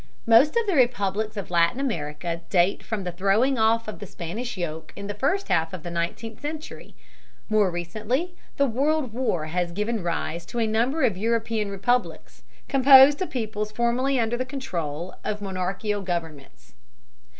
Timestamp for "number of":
10.65-11.17